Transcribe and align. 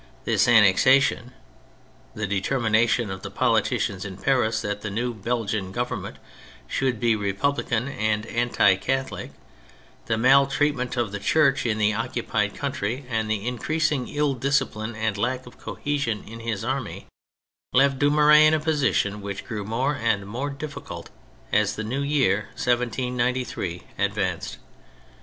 This 0.25 0.47
annexation, 0.47 1.31
the 2.15 2.25
determination 2.25 3.11
of 3.11 3.21
the 3.21 3.29
politicians 3.29 4.03
in 4.03 4.17
Paris 4.17 4.59
that 4.63 4.81
the 4.81 4.89
new 4.89 5.13
Belgian 5.13 5.71
Government 5.71 6.15
should 6.67 6.99
be 6.99 7.15
re* 7.15 7.33
publican 7.33 7.87
and 7.87 8.25
anti 8.25 8.77
Catholic, 8.77 9.29
the 10.07 10.17
maltreatment 10.17 10.97
of 10.97 11.11
the 11.11 11.19
Church 11.19 11.67
in 11.67 11.77
the 11.77 11.93
occupied 11.93 12.55
country 12.55 13.05
and 13.09 13.29
the 13.29 13.47
increasing 13.47 14.07
ill 14.07 14.33
discipline 14.33 14.95
and 14.95 15.19
lack 15.19 15.45
of 15.45 15.59
cohesion 15.59 16.23
in 16.27 16.39
his 16.39 16.63
army, 16.63 17.05
left 17.71 17.99
Dumouriez 17.99 18.47
in 18.47 18.53
a 18.55 18.59
position 18.59 19.21
which 19.21 19.45
grew 19.45 19.63
more 19.63 19.93
and 19.93 20.25
more 20.25 20.49
difficult 20.49 21.11
as 21.51 21.75
the 21.75 21.83
new 21.83 22.01
year, 22.01 22.45
1793, 22.55 23.83
advanced. 23.99 24.57